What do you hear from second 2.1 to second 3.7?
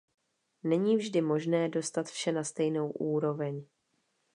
na stejnou úroveň.